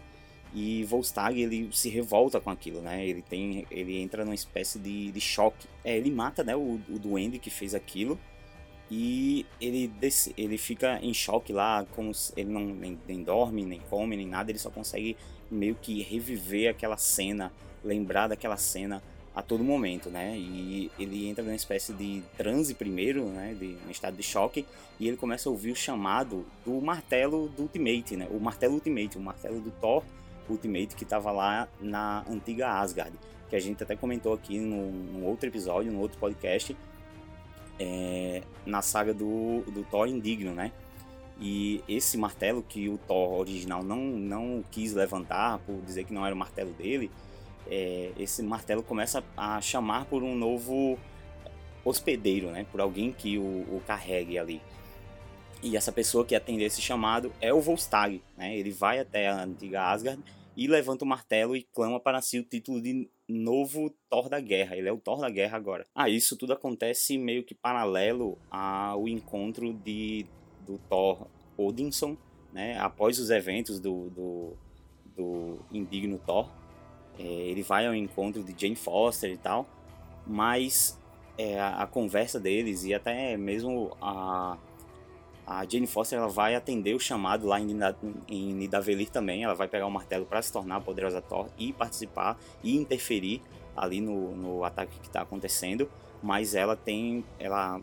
E 0.54 0.84
Volstagg 0.84 1.40
ele 1.40 1.70
se 1.72 1.88
revolta 1.88 2.38
com 2.38 2.50
aquilo, 2.50 2.82
né? 2.82 3.06
Ele 3.06 3.22
tem, 3.22 3.66
ele 3.70 3.96
entra 3.96 4.22
numa 4.22 4.34
espécie 4.34 4.78
de, 4.78 5.10
de 5.10 5.20
choque. 5.20 5.66
É, 5.82 5.96
ele 5.96 6.10
mata, 6.10 6.44
né, 6.44 6.54
o, 6.54 6.78
o 6.90 6.98
duende 6.98 7.38
que 7.38 7.48
fez 7.48 7.74
aquilo 7.74 8.20
e 8.90 9.46
ele 9.60 9.90
ele 10.36 10.58
fica 10.58 10.98
em 11.02 11.14
choque 11.14 11.52
lá, 11.52 11.86
como 11.94 12.12
ele 12.36 12.50
não 12.50 12.64
nem, 12.64 12.98
nem 13.06 13.22
dorme, 13.22 13.64
nem 13.64 13.80
come, 13.88 14.16
nem 14.16 14.26
nada, 14.26 14.50
ele 14.50 14.58
só 14.58 14.70
consegue 14.70 15.16
meio 15.50 15.74
que 15.74 16.02
reviver 16.02 16.70
aquela 16.70 16.96
cena, 16.96 17.52
lembrar 17.84 18.28
daquela 18.28 18.56
cena 18.56 19.02
a 19.34 19.40
todo 19.40 19.64
momento, 19.64 20.10
né? 20.10 20.36
E 20.36 20.90
ele 20.98 21.26
entra 21.26 21.42
numa 21.42 21.54
espécie 21.54 21.92
de 21.92 22.22
transe 22.36 22.74
primeiro, 22.74 23.24
né? 23.26 23.54
De 23.58 23.76
um 23.86 23.90
estado 23.90 24.16
de 24.16 24.22
choque 24.22 24.66
e 25.00 25.08
ele 25.08 25.16
começa 25.16 25.48
a 25.48 25.52
ouvir 25.52 25.72
o 25.72 25.76
chamado 25.76 26.44
do 26.64 26.80
martelo 26.80 27.48
do 27.48 27.62
Ultimate, 27.62 28.16
né? 28.16 28.28
O 28.30 28.38
martelo 28.38 28.74
Ultimate, 28.74 29.16
o 29.16 29.20
martelo 29.20 29.60
do 29.60 29.70
Thor 29.70 30.02
Ultimate 30.48 30.94
que 30.94 31.04
estava 31.04 31.30
lá 31.30 31.68
na 31.80 32.24
antiga 32.28 32.68
Asgard, 32.68 33.16
que 33.48 33.56
a 33.56 33.60
gente 33.60 33.82
até 33.82 33.96
comentou 33.96 34.34
aqui 34.34 34.58
num, 34.58 34.90
num 34.90 35.24
outro 35.24 35.48
episódio, 35.48 35.90
num 35.90 36.00
outro 36.00 36.18
podcast, 36.18 36.76
é, 37.78 38.42
na 38.64 38.82
saga 38.82 39.12
do, 39.12 39.62
do 39.62 39.82
Thor 39.84 40.06
Indigno, 40.06 40.52
né? 40.52 40.72
E 41.40 41.82
esse 41.88 42.16
martelo 42.16 42.62
que 42.62 42.88
o 42.88 42.98
Thor 42.98 43.40
original 43.40 43.82
não, 43.82 43.98
não 43.98 44.64
quis 44.70 44.92
levantar 44.92 45.58
por 45.60 45.80
dizer 45.82 46.04
que 46.04 46.12
não 46.12 46.24
era 46.24 46.34
o 46.34 46.38
martelo 46.38 46.72
dele, 46.72 47.10
é, 47.66 48.12
esse 48.18 48.42
martelo 48.42 48.82
começa 48.82 49.24
a 49.36 49.60
chamar 49.60 50.04
por 50.04 50.22
um 50.22 50.36
novo 50.36 50.98
hospedeiro, 51.84 52.50
né? 52.50 52.66
Por 52.70 52.80
alguém 52.80 53.12
que 53.12 53.38
o, 53.38 53.42
o 53.42 53.82
carregue 53.86 54.38
ali. 54.38 54.62
E 55.62 55.76
essa 55.76 55.92
pessoa 55.92 56.24
que 56.24 56.34
atende 56.34 56.64
esse 56.64 56.80
chamado 56.80 57.32
é 57.40 57.52
o 57.52 57.60
Volstagg, 57.60 58.22
né? 58.36 58.56
Ele 58.56 58.70
vai 58.70 58.98
até 58.98 59.28
a 59.28 59.42
antiga 59.42 59.90
Asgard 59.90 60.22
e 60.56 60.66
levanta 60.66 61.04
o 61.04 61.08
martelo 61.08 61.56
e 61.56 61.62
clama 61.62 61.98
para 61.98 62.20
si 62.20 62.38
o 62.38 62.44
título 62.44 62.80
de 62.80 63.08
novo 63.28 63.94
Thor 64.08 64.28
da 64.28 64.40
Guerra. 64.40 64.76
Ele 64.76 64.88
é 64.88 64.92
o 64.92 64.98
Thor 64.98 65.20
da 65.20 65.30
Guerra 65.30 65.56
agora. 65.56 65.86
Ah, 65.94 66.08
isso 66.08 66.36
tudo 66.36 66.52
acontece 66.52 67.16
meio 67.16 67.44
que 67.44 67.54
paralelo 67.54 68.38
ao 68.50 69.08
encontro 69.08 69.72
de 69.72 70.26
do 70.66 70.78
Thor 70.88 71.26
Odinson, 71.56 72.16
né? 72.52 72.78
Após 72.78 73.18
os 73.18 73.30
eventos 73.30 73.80
do, 73.80 74.10
do, 74.10 74.52
do 75.16 75.58
Indigno 75.72 76.18
Thor, 76.18 76.48
é, 77.18 77.22
ele 77.22 77.62
vai 77.62 77.86
ao 77.86 77.94
encontro 77.94 78.42
de 78.42 78.54
Jane 78.58 78.76
Foster 78.76 79.30
e 79.30 79.36
tal, 79.36 79.66
mas 80.26 80.98
é, 81.36 81.58
a, 81.58 81.82
a, 81.82 81.86
conversa 81.86 82.38
deles 82.38 82.84
e 82.84 82.94
até 82.94 83.36
mesmo 83.36 83.96
a, 84.00 84.56
a 85.46 85.64
Jane 85.68 85.86
Foster 85.86 86.18
ela 86.18 86.28
vai 86.28 86.54
atender 86.54 86.94
o 86.94 87.00
chamado 87.00 87.46
lá 87.46 87.60
em, 87.60 87.76
em 88.28 88.52
Nidavellir 88.54 89.10
também, 89.10 89.44
ela 89.44 89.54
vai 89.54 89.68
pegar 89.68 89.86
o 89.86 89.90
martelo 89.90 90.24
para 90.24 90.40
se 90.40 90.52
tornar 90.52 90.76
a 90.76 90.80
poderosa 90.80 91.20
Thor 91.20 91.48
e 91.58 91.72
participar 91.72 92.38
e 92.62 92.76
interferir 92.76 93.42
ali 93.76 94.00
no, 94.00 94.36
no 94.36 94.64
ataque 94.64 94.98
que 95.00 95.06
está 95.06 95.22
acontecendo, 95.22 95.90
mas 96.22 96.54
ela 96.54 96.76
tem, 96.76 97.24
ela 97.38 97.80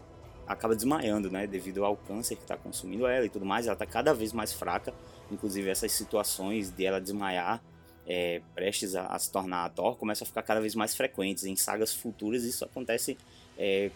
acaba 0.48 0.76
desmaiando, 0.76 1.30
né, 1.30 1.46
devido 1.46 1.84
ao 1.86 1.96
câncer 1.96 2.36
que 2.36 2.42
está 2.42 2.58
consumindo 2.58 3.06
ela 3.06 3.26
e 3.26 3.30
tudo 3.30 3.46
mais, 3.46 3.66
ela 3.66 3.74
está 3.74 3.86
cada 3.86 4.14
vez 4.14 4.34
mais 4.34 4.54
fraca, 4.54 4.94
inclusive 5.32 5.70
essas 5.70 5.92
situações 5.92 6.72
de 6.72 6.86
ela 6.86 7.00
desmaiar 7.00 7.62
é, 8.08 8.42
prestes 8.56 8.96
a, 8.96 9.06
a, 9.06 9.20
se 9.20 9.32
tornar 9.32 9.66
a 9.66 9.70
Thor 9.70 9.96
começam 9.96 10.26
a 10.26 10.28
ficar 10.28 10.42
cada 10.42 10.60
vez 10.60 10.74
mais 10.74 10.96
frequentes. 10.96 11.44
Em 11.44 11.56
sagas 11.56 11.94
futuras 11.94 12.44
isso 12.44 12.66
acontece 12.66 13.16
é, 13.56 13.92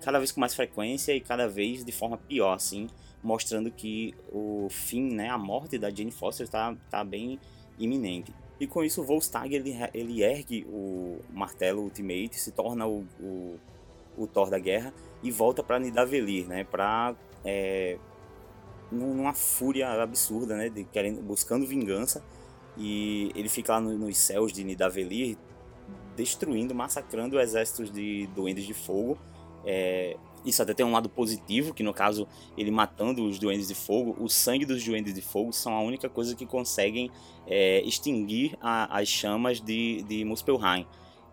cada 0.00 0.18
vez 0.18 0.32
com 0.32 0.40
mais 0.40 0.54
frequência 0.54 1.12
e 1.14 1.20
cada 1.20 1.48
vez 1.48 1.84
de 1.84 1.92
forma 1.92 2.16
pior, 2.16 2.52
assim, 2.52 2.88
mostrando 3.22 3.70
que 3.70 4.14
o 4.32 4.68
fim, 4.70 5.12
né, 5.12 5.28
a 5.28 5.38
morte 5.38 5.78
da 5.78 5.90
Jane 5.90 6.10
Foster 6.10 6.44
está 6.44 6.76
tá 6.90 7.04
bem 7.04 7.38
iminente. 7.78 8.32
E 8.58 8.66
com 8.66 8.82
isso 8.82 9.02
o 9.02 9.04
Volstagg 9.04 9.54
ele, 9.54 9.74
ele 9.92 10.22
ergue 10.22 10.66
o 10.68 11.20
martelo 11.30 11.82
Ultimate, 11.82 12.38
se 12.38 12.52
torna 12.52 12.86
o, 12.86 13.06
o, 13.20 13.58
o 14.16 14.26
Thor 14.26 14.48
da 14.48 14.58
guerra 14.58 14.94
e 15.22 15.30
volta 15.30 15.62
para 15.62 15.78
Nidavellir, 15.78 16.46
né, 16.46 16.64
para 16.64 17.14
é, 17.44 17.98
numa 18.90 19.34
fúria 19.34 20.02
absurda, 20.02 20.56
né, 20.56 20.68
de 20.68 20.84
querendo 20.84 21.20
buscando 21.20 21.66
vingança 21.66 22.22
e 22.76 23.30
ele 23.34 23.48
fica 23.48 23.72
lá 23.74 23.80
no, 23.80 23.96
nos 23.96 24.16
céus 24.16 24.52
de 24.52 24.62
Nidavellir 24.62 25.36
destruindo, 26.14 26.74
massacrando 26.74 27.38
exércitos 27.38 27.90
de 27.90 28.26
duendes 28.28 28.64
de 28.64 28.74
fogo. 28.74 29.18
É, 29.66 30.16
isso 30.44 30.62
até 30.62 30.72
tem 30.72 30.86
um 30.86 30.92
lado 30.92 31.08
positivo, 31.08 31.74
que 31.74 31.82
no 31.82 31.92
caso, 31.92 32.26
ele 32.56 32.70
matando 32.70 33.24
os 33.24 33.36
duendes 33.36 33.66
de 33.66 33.74
fogo, 33.74 34.16
o 34.20 34.28
sangue 34.28 34.64
dos 34.64 34.82
duendes 34.84 35.12
de 35.12 35.20
fogo 35.20 35.52
são 35.52 35.74
a 35.74 35.80
única 35.80 36.08
coisa 36.08 36.36
que 36.36 36.46
conseguem 36.46 37.10
é, 37.48 37.80
extinguir 37.80 38.56
a, 38.62 38.96
as 38.96 39.08
chamas 39.08 39.60
de, 39.60 40.02
de 40.02 40.24
Muspelheim. 40.24 40.86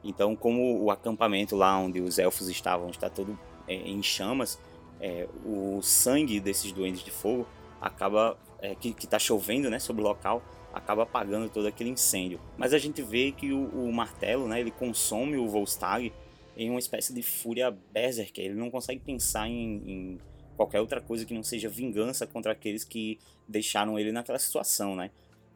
Então, 0.04 0.36
como 0.36 0.82
o 0.82 0.90
acampamento 0.90 1.56
lá 1.56 1.78
onde 1.78 2.02
os 2.02 2.18
elfos 2.18 2.50
estavam 2.50 2.90
está 2.90 3.08
todo 3.08 3.38
é, 3.68 3.76
em 3.76 4.02
chamas, 4.02 4.60
é, 5.00 5.28
o 5.46 5.80
sangue 5.84 6.40
desses 6.40 6.72
duendes 6.72 7.04
de 7.04 7.12
fogo 7.12 7.46
acaba 7.80 8.38
é, 8.60 8.74
que 8.74 8.96
está 9.00 9.20
chovendo 9.20 9.70
né, 9.70 9.78
sobre 9.78 10.02
o 10.02 10.06
local 10.06 10.42
acaba 10.74 11.04
apagando 11.04 11.48
todo 11.50 11.68
aquele 11.68 11.92
incêndio. 11.92 12.40
Mas 12.58 12.74
a 12.74 12.80
gente 12.80 13.02
vê 13.02 13.32
que 13.32 13.54
o, 13.54 13.66
o 13.68 13.94
martelo, 13.94 14.48
né, 14.48 14.60
ele 14.60 14.72
consome 14.72 15.38
o 15.38 15.48
Volstagg 15.48 16.12
em 16.56 16.70
uma 16.70 16.80
espécie 16.80 17.14
de 17.14 17.24
fúria 17.24 17.72
berserker. 17.92 18.46
Ele 18.46 18.56
não 18.56 18.70
consegue 18.70 19.00
pensar 19.00 19.48
em, 19.48 19.82
em, 19.86 20.20
qualquer 20.56 20.80
outra 20.80 21.02
coisa 21.02 21.26
que 21.26 21.34
não 21.34 21.44
seja 21.44 21.68
vingança 21.68 22.28
contra 22.28 22.52
aqueles 22.52 22.84
que 22.84 23.20
deixaram 23.48 23.98
ele 23.98 24.12
naquela 24.12 24.40
situação, 24.40 24.96
né? 24.96 25.10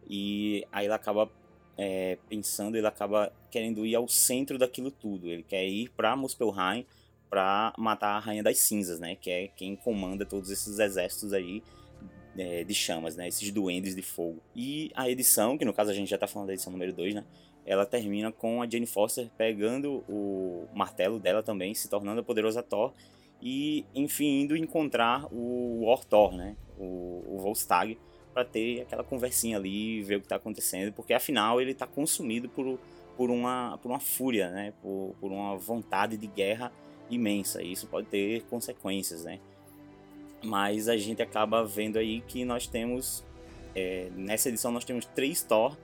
E 0.09 0.65
aí 0.71 0.85
ele 0.85 0.93
acaba 0.93 1.29
é, 1.77 2.17
pensando, 2.27 2.75
ele 2.75 2.87
acaba 2.87 3.31
querendo 3.51 3.85
ir 3.85 3.95
ao 3.95 4.07
centro 4.07 4.57
daquilo 4.57 4.89
tudo. 4.89 5.27
Ele 5.29 5.43
quer 5.43 5.65
ir 5.67 5.89
para 5.89 6.15
Muspelheim 6.15 6.85
para 7.29 7.73
matar 7.77 8.15
a 8.15 8.19
Rainha 8.19 8.43
das 8.43 8.59
Cinzas, 8.59 8.99
né? 8.99 9.15
Que 9.15 9.29
é 9.29 9.47
quem 9.49 9.75
comanda 9.75 10.25
todos 10.25 10.49
esses 10.49 10.79
exércitos 10.79 11.33
aí 11.33 11.61
é, 12.37 12.63
de 12.63 12.73
chamas, 12.73 13.15
né? 13.15 13.27
Esses 13.27 13.51
duendes 13.51 13.95
de 13.95 14.01
fogo. 14.01 14.41
E 14.55 14.91
a 14.95 15.09
edição, 15.09 15.57
que 15.57 15.65
no 15.65 15.73
caso 15.73 15.91
a 15.91 15.93
gente 15.93 16.09
já 16.09 16.17
tá 16.17 16.27
falando 16.27 16.47
da 16.47 16.53
edição 16.53 16.71
número 16.71 16.93
2, 16.93 17.15
né? 17.15 17.23
Ela 17.65 17.85
termina 17.85 18.31
com 18.31 18.61
a 18.61 18.69
Jane 18.69 18.85
Foster 18.85 19.29
pegando 19.37 20.03
o 20.07 20.67
martelo 20.73 21.19
dela 21.19 21.43
também, 21.43 21.73
se 21.73 21.89
tornando 21.89 22.21
a 22.21 22.23
poderosa 22.23 22.63
Thor. 22.63 22.93
E, 23.41 23.85
enfim, 23.93 24.41
indo 24.41 24.55
encontrar 24.55 25.25
o 25.31 25.85
War 25.85 26.03
Thor, 26.05 26.33
né? 26.33 26.55
O, 26.77 27.23
o 27.27 27.37
Volstagg, 27.39 27.97
para 28.33 28.45
ter 28.45 28.81
aquela 28.81 29.03
conversinha 29.03 29.57
ali, 29.57 30.01
ver 30.03 30.15
o 30.15 30.19
que 30.19 30.25
está 30.25 30.37
acontecendo, 30.37 30.93
porque 30.93 31.13
afinal 31.13 31.59
ele 31.59 31.71
está 31.71 31.85
consumido 31.85 32.47
por, 32.47 32.79
por, 33.17 33.29
uma, 33.29 33.77
por 33.81 33.89
uma 33.89 33.99
fúria, 33.99 34.49
né? 34.49 34.73
Por, 34.81 35.15
por 35.19 35.31
uma 35.31 35.57
vontade 35.57 36.17
de 36.17 36.27
guerra 36.27 36.71
imensa. 37.09 37.61
E 37.61 37.71
isso 37.71 37.87
pode 37.87 38.07
ter 38.07 38.43
consequências, 38.43 39.25
né? 39.25 39.39
Mas 40.43 40.87
a 40.87 40.95
gente 40.97 41.21
acaba 41.21 41.63
vendo 41.63 41.97
aí 41.97 42.21
que 42.21 42.45
nós 42.45 42.67
temos, 42.67 43.23
é, 43.75 44.09
nessa 44.15 44.49
edição 44.49 44.71
nós 44.71 44.85
temos 44.85 45.05
três 45.05 45.41
Thor 45.41 45.75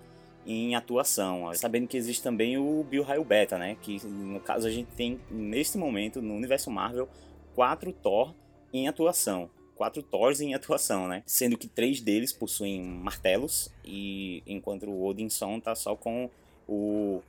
em 0.46 0.76
atuação, 0.76 1.54
sabendo 1.54 1.88
que 1.88 1.98
existe 1.98 2.22
também 2.22 2.58
o 2.58 2.84
Bill 2.84 3.04
Raio 3.04 3.24
Beta, 3.24 3.58
né? 3.58 3.78
Que 3.82 4.06
no 4.06 4.40
caso 4.40 4.68
a 4.68 4.72
gente 4.72 4.90
tem 4.96 5.20
neste 5.30 5.78
momento 5.78 6.22
no 6.22 6.34
universo 6.34 6.70
Marvel 6.70 7.08
quatro 7.56 7.94
Thor 7.94 8.34
em 8.74 8.88
atuação, 8.88 9.50
quatro 9.76 10.04
Thors 10.04 10.42
em 10.42 10.54
atuação, 10.54 11.08
né? 11.08 11.24
Sendo 11.26 11.58
que 11.58 11.68
três 11.68 12.02
deles 12.02 12.34
possuem 12.34 12.84
martelos 12.84 13.72
e 13.86 14.44
enquanto 14.46 14.90
o 14.90 15.06
Odinson 15.06 15.60
tá 15.60 15.76
só 15.76 15.96
com 15.96 16.30
o, 16.68 17.22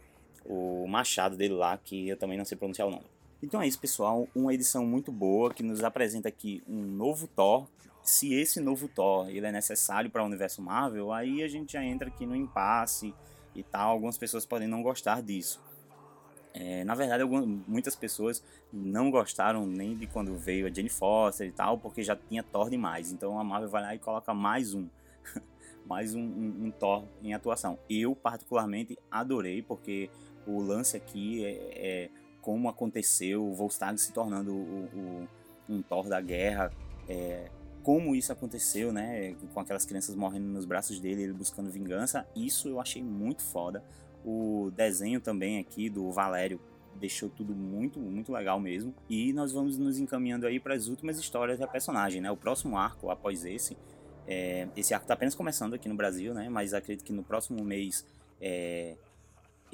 o 0.44 0.86
machado 0.88 1.36
dele 1.36 1.54
lá, 1.54 1.78
que 1.78 2.08
eu 2.08 2.16
também 2.16 2.36
não 2.36 2.44
sei 2.44 2.58
pronunciar 2.58 2.88
o 2.88 2.90
nome. 2.90 3.13
Então 3.44 3.60
é 3.60 3.66
isso, 3.66 3.78
pessoal. 3.78 4.26
Uma 4.34 4.54
edição 4.54 4.86
muito 4.86 5.12
boa 5.12 5.52
que 5.52 5.62
nos 5.62 5.84
apresenta 5.84 6.30
aqui 6.30 6.62
um 6.66 6.80
novo 6.80 7.26
Thor. 7.26 7.68
Se 8.02 8.32
esse 8.32 8.58
novo 8.58 8.88
Thor 8.88 9.28
ele 9.28 9.46
é 9.46 9.52
necessário 9.52 10.10
para 10.10 10.22
o 10.22 10.26
universo 10.26 10.62
Marvel, 10.62 11.12
aí 11.12 11.42
a 11.42 11.48
gente 11.48 11.74
já 11.74 11.84
entra 11.84 12.08
aqui 12.08 12.24
no 12.24 12.34
impasse 12.34 13.14
e 13.54 13.62
tal. 13.62 13.90
Algumas 13.90 14.16
pessoas 14.16 14.46
podem 14.46 14.66
não 14.66 14.82
gostar 14.82 15.20
disso. 15.20 15.60
É, 16.54 16.84
na 16.84 16.94
verdade, 16.94 17.22
algumas, 17.22 17.44
muitas 17.68 17.94
pessoas 17.94 18.42
não 18.72 19.10
gostaram 19.10 19.66
nem 19.66 19.94
de 19.94 20.06
quando 20.06 20.34
veio 20.38 20.66
a 20.66 20.70
Jane 20.70 20.88
Foster 20.88 21.46
e 21.46 21.52
tal, 21.52 21.76
porque 21.76 22.02
já 22.02 22.16
tinha 22.16 22.42
Thor 22.42 22.70
demais. 22.70 23.12
Então 23.12 23.38
a 23.38 23.44
Marvel 23.44 23.68
vai 23.68 23.82
lá 23.82 23.94
e 23.94 23.98
coloca 23.98 24.32
mais 24.32 24.72
um. 24.72 24.88
mais 25.84 26.14
um, 26.14 26.22
um, 26.22 26.64
um 26.64 26.70
Thor 26.70 27.04
em 27.22 27.34
atuação. 27.34 27.78
Eu, 27.90 28.16
particularmente, 28.16 28.98
adorei, 29.10 29.60
porque 29.60 30.08
o 30.46 30.62
lance 30.62 30.96
aqui 30.96 31.44
é, 31.44 31.50
é 31.74 32.23
como 32.44 32.68
aconteceu, 32.68 33.42
o 33.42 33.54
Volstagg 33.54 33.98
se 33.98 34.12
tornando 34.12 34.52
o, 34.52 34.84
o, 34.94 35.28
um 35.66 35.80
Thor 35.80 36.10
da 36.10 36.20
guerra, 36.20 36.70
é, 37.08 37.48
como 37.82 38.14
isso 38.14 38.30
aconteceu, 38.30 38.92
né, 38.92 39.34
com 39.54 39.60
aquelas 39.60 39.86
crianças 39.86 40.14
morrendo 40.14 40.48
nos 40.48 40.66
braços 40.66 41.00
dele, 41.00 41.22
ele 41.22 41.32
buscando 41.32 41.70
vingança, 41.70 42.26
isso 42.36 42.68
eu 42.68 42.78
achei 42.78 43.02
muito 43.02 43.42
foda. 43.42 43.82
O 44.22 44.70
desenho 44.76 45.22
também 45.22 45.58
aqui 45.58 45.88
do 45.88 46.10
Valério 46.12 46.60
deixou 46.96 47.30
tudo 47.30 47.54
muito, 47.54 47.98
muito 47.98 48.30
legal 48.30 48.60
mesmo. 48.60 48.94
E 49.08 49.32
nós 49.32 49.50
vamos 49.50 49.78
nos 49.78 49.98
encaminhando 49.98 50.46
aí 50.46 50.60
para 50.60 50.74
as 50.74 50.86
últimas 50.86 51.18
histórias 51.18 51.58
da 51.58 51.66
personagem, 51.66 52.20
né? 52.20 52.30
O 52.30 52.36
próximo 52.36 52.76
arco 52.76 53.10
após 53.10 53.44
esse, 53.44 53.74
é, 54.26 54.68
esse 54.76 54.92
arco 54.92 55.04
está 55.04 55.14
apenas 55.14 55.34
começando 55.34 55.74
aqui 55.74 55.88
no 55.88 55.94
Brasil, 55.94 56.34
né? 56.34 56.48
Mas 56.50 56.74
acredito 56.74 57.04
que 57.04 57.12
no 57.12 57.22
próximo 57.22 57.62
mês 57.64 58.04
é, 58.40 58.96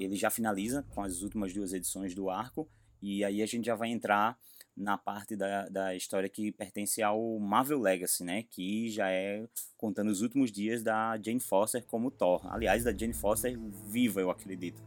ele 0.04 0.16
já 0.16 0.30
finaliza 0.30 0.84
com 0.90 1.02
as 1.02 1.22
últimas 1.22 1.52
duas 1.52 1.72
edições 1.72 2.14
do 2.14 2.30
arco, 2.30 2.68
e 3.02 3.24
aí 3.24 3.42
a 3.42 3.46
gente 3.46 3.66
já 3.66 3.74
vai 3.74 3.88
entrar 3.90 4.38
na 4.76 4.96
parte 4.96 5.36
da, 5.36 5.68
da 5.68 5.94
história 5.94 6.28
que 6.28 6.52
pertence 6.52 7.02
ao 7.02 7.38
Marvel 7.38 7.80
Legacy, 7.80 8.24
né? 8.24 8.44
Que 8.50 8.88
já 8.88 9.10
é 9.10 9.46
contando 9.76 10.10
os 10.10 10.22
últimos 10.22 10.50
dias 10.50 10.82
da 10.82 11.18
Jane 11.22 11.40
Foster 11.40 11.84
como 11.86 12.10
Thor. 12.10 12.46
Aliás, 12.52 12.84
da 12.84 12.96
Jane 12.96 13.12
Foster 13.12 13.58
viva, 13.86 14.20
eu 14.20 14.30
acredito. 14.30 14.82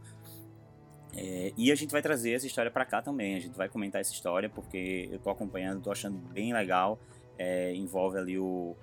É, 1.16 1.52
e 1.56 1.70
a 1.70 1.74
gente 1.74 1.92
vai 1.92 2.02
trazer 2.02 2.32
essa 2.32 2.46
história 2.46 2.70
para 2.70 2.84
cá 2.84 3.00
também. 3.00 3.36
A 3.36 3.40
gente 3.40 3.56
vai 3.56 3.68
comentar 3.68 4.00
essa 4.00 4.12
história 4.12 4.48
porque 4.48 5.08
eu 5.12 5.18
tô 5.18 5.30
acompanhando, 5.30 5.82
tô 5.82 5.92
achando 5.92 6.18
bem 6.32 6.52
legal. 6.52 6.98
É, 7.38 7.72
envolve 7.74 8.18
ali 8.18 8.38
o 8.38 8.76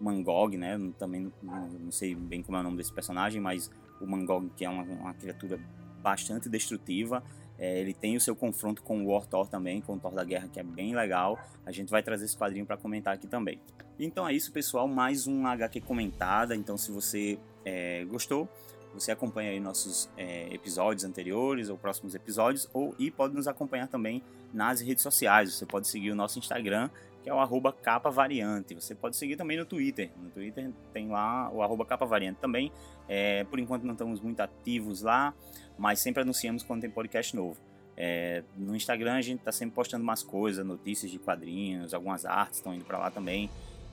Mangog, 0.00 0.56
né? 0.56 0.78
Também 0.98 1.32
não, 1.42 1.68
não, 1.68 1.92
sei 1.92 2.14
bem 2.14 2.42
como 2.42 2.56
é 2.56 2.60
o 2.60 2.64
nome 2.64 2.76
desse 2.76 2.92
personagem, 2.92 3.40
mas 3.40 3.70
o 4.00 4.06
Mangog, 4.06 4.50
que 4.56 4.64
é 4.64 4.68
uma, 4.68 4.82
uma 4.82 5.14
criatura 5.14 5.58
bastante 6.02 6.48
destrutiva. 6.48 7.22
É, 7.58 7.80
ele 7.80 7.94
tem 7.94 8.16
o 8.16 8.20
seu 8.20 8.36
confronto 8.36 8.82
com 8.82 9.02
o 9.02 9.06
War 9.06 9.26
Thor 9.26 9.48
também, 9.48 9.80
com 9.80 9.94
o 9.94 9.98
Thor 9.98 10.12
da 10.12 10.24
Guerra, 10.24 10.48
que 10.48 10.60
é 10.60 10.62
bem 10.62 10.94
legal. 10.94 11.38
A 11.64 11.72
gente 11.72 11.90
vai 11.90 12.02
trazer 12.02 12.26
esse 12.26 12.36
quadrinho 12.36 12.66
para 12.66 12.76
comentar 12.76 13.14
aqui 13.14 13.26
também. 13.26 13.58
Então 13.98 14.28
é 14.28 14.34
isso, 14.34 14.52
pessoal. 14.52 14.86
Mais 14.86 15.26
um 15.26 15.46
HQ 15.46 15.80
comentada. 15.80 16.54
Então, 16.54 16.76
se 16.76 16.92
você 16.92 17.38
é, 17.64 18.04
gostou, 18.04 18.48
você 18.92 19.10
acompanha 19.10 19.50
aí 19.50 19.60
nossos 19.60 20.08
é, 20.16 20.52
episódios 20.52 21.04
anteriores 21.04 21.68
ou 21.68 21.76
próximos 21.76 22.14
episódios, 22.14 22.68
ou 22.72 22.94
e 22.98 23.10
pode 23.10 23.34
nos 23.34 23.48
acompanhar 23.48 23.88
também 23.88 24.22
nas 24.52 24.80
redes 24.80 25.02
sociais. 25.02 25.54
Você 25.54 25.66
pode 25.66 25.88
seguir 25.88 26.10
o 26.10 26.14
nosso 26.14 26.38
Instagram, 26.38 26.90
que 27.26 27.30
é 27.30 27.34
o 27.34 27.40
arroba 27.40 27.72
capa 27.72 28.08
variante. 28.08 28.72
Você 28.72 28.94
pode 28.94 29.16
seguir 29.16 29.34
também 29.34 29.56
no 29.56 29.64
Twitter. 29.64 30.12
No 30.16 30.30
Twitter 30.30 30.70
tem 30.92 31.08
lá 31.08 31.50
o 31.50 31.60
arroba 31.60 31.84
capa 31.84 32.06
variante 32.06 32.38
também. 32.38 32.70
É, 33.08 33.42
por 33.42 33.58
enquanto 33.58 33.82
não 33.82 33.94
estamos 33.94 34.20
muito 34.20 34.38
ativos 34.38 35.02
lá, 35.02 35.34
mas 35.76 35.98
sempre 35.98 36.22
anunciamos 36.22 36.62
quando 36.62 36.82
tem 36.82 36.90
podcast 36.90 37.34
novo. 37.34 37.60
É, 37.96 38.44
no 38.56 38.76
Instagram 38.76 39.14
a 39.14 39.20
gente 39.22 39.40
está 39.40 39.50
sempre 39.50 39.74
postando 39.74 40.04
umas 40.04 40.22
coisas, 40.22 40.64
notícias 40.64 41.10
de 41.10 41.18
quadrinhos, 41.18 41.92
algumas 41.92 42.24
artes 42.24 42.58
estão 42.58 42.72
indo 42.72 42.84
para 42.84 42.96
lá 42.96 43.10
também. 43.10 43.50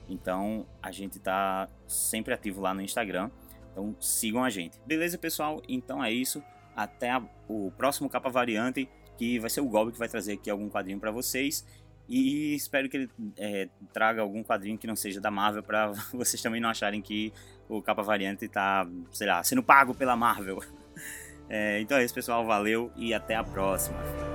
Então 0.08 0.64
a 0.80 0.92
gente 0.92 1.18
tá 1.18 1.68
sempre 1.88 2.32
ativo 2.32 2.60
lá 2.60 2.72
no 2.72 2.82
Instagram. 2.82 3.32
Então 3.72 3.96
sigam 3.98 4.44
a 4.44 4.50
gente. 4.50 4.78
Beleza, 4.86 5.18
pessoal? 5.18 5.60
Então 5.68 6.04
é 6.04 6.12
isso. 6.12 6.40
Até 6.76 7.10
a, 7.10 7.20
o 7.48 7.72
próximo 7.76 8.08
capa 8.08 8.30
variante, 8.30 8.88
que 9.18 9.40
vai 9.40 9.50
ser 9.50 9.60
o 9.60 9.64
Goblin 9.64 9.92
que 9.92 9.98
vai 9.98 10.08
trazer 10.08 10.34
aqui 10.34 10.48
algum 10.48 10.70
quadrinho 10.70 11.00
para 11.00 11.10
vocês. 11.10 11.64
E 12.08 12.54
espero 12.54 12.88
que 12.88 12.96
ele 12.96 13.10
é, 13.36 13.68
traga 13.92 14.20
algum 14.20 14.42
quadrinho 14.42 14.76
que 14.76 14.86
não 14.86 14.96
seja 14.96 15.20
da 15.20 15.30
Marvel 15.30 15.62
para 15.62 15.92
vocês 16.12 16.42
também 16.42 16.60
não 16.60 16.68
acharem 16.68 17.00
que 17.00 17.32
o 17.68 17.80
capa 17.80 18.02
variante 18.02 18.46
tá, 18.48 18.86
sei 19.10 19.26
lá, 19.26 19.42
sendo 19.42 19.62
pago 19.62 19.94
pela 19.94 20.16
Marvel. 20.16 20.60
É, 21.46 21.78
então 21.78 21.98
é 21.98 22.04
isso, 22.04 22.14
pessoal. 22.14 22.46
Valeu 22.46 22.90
e 22.96 23.12
até 23.12 23.34
a 23.34 23.44
próxima. 23.44 24.33